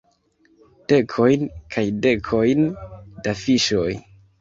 [0.93, 1.45] Dekojn
[1.77, 2.67] kaj dekojn
[3.29, 3.91] da fiŝoj.